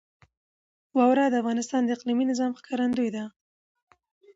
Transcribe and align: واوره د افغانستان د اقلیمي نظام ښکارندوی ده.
واوره 0.97 1.25
د 1.29 1.35
افغانستان 1.41 1.81
د 1.83 1.89
اقلیمي 1.95 2.25
نظام 2.31 2.51
ښکارندوی 2.59 3.09
ده. 3.15 3.23